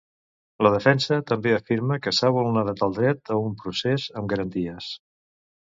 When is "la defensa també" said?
0.67-1.53